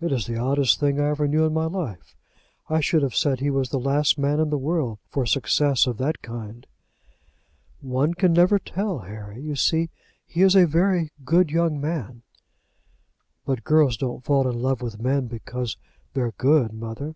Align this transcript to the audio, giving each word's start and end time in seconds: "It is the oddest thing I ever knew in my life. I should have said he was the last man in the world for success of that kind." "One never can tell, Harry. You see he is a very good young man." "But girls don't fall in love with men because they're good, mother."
"It 0.00 0.10
is 0.10 0.26
the 0.26 0.36
oddest 0.36 0.80
thing 0.80 0.98
I 0.98 1.08
ever 1.10 1.28
knew 1.28 1.44
in 1.46 1.52
my 1.54 1.66
life. 1.66 2.16
I 2.68 2.80
should 2.80 3.02
have 3.02 3.14
said 3.14 3.38
he 3.38 3.48
was 3.48 3.68
the 3.68 3.78
last 3.78 4.18
man 4.18 4.40
in 4.40 4.50
the 4.50 4.58
world 4.58 4.98
for 5.08 5.24
success 5.24 5.86
of 5.86 5.98
that 5.98 6.20
kind." 6.20 6.66
"One 7.80 8.12
never 8.20 8.58
can 8.58 8.74
tell, 8.74 8.98
Harry. 8.98 9.40
You 9.40 9.54
see 9.54 9.90
he 10.26 10.42
is 10.42 10.56
a 10.56 10.66
very 10.66 11.12
good 11.24 11.52
young 11.52 11.80
man." 11.80 12.22
"But 13.44 13.62
girls 13.62 13.96
don't 13.96 14.24
fall 14.24 14.48
in 14.48 14.60
love 14.60 14.82
with 14.82 15.00
men 15.00 15.28
because 15.28 15.76
they're 16.12 16.32
good, 16.32 16.72
mother." 16.72 17.14